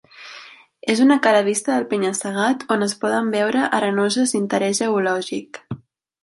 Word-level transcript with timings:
És 0.93 1.01
una 1.03 1.17
cara 1.27 1.43
vista 1.47 1.71
del 1.75 1.85
penya-segat 1.91 2.65
on 2.77 2.85
es 2.87 2.95
poden 3.05 3.29
veure 3.37 3.67
arenoses 3.81 4.35
d'interès 4.37 4.81
geològic. 4.83 5.63